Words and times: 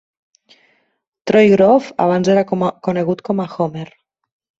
Troy 1.31 1.51
Grove 1.51 1.93
abans 2.05 2.31
era 2.37 2.45
conegut 2.89 3.21
com 3.29 3.45
Homer. 3.47 3.85